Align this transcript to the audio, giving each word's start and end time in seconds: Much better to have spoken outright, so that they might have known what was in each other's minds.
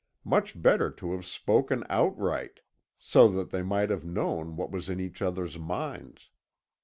Much 0.23 0.59
better 0.59 0.89
to 0.89 1.11
have 1.11 1.23
spoken 1.27 1.83
outright, 1.87 2.61
so 2.97 3.27
that 3.27 3.51
they 3.51 3.61
might 3.61 3.91
have 3.91 4.03
known 4.03 4.55
what 4.55 4.71
was 4.71 4.89
in 4.89 4.99
each 4.99 5.21
other's 5.21 5.59
minds. 5.59 6.31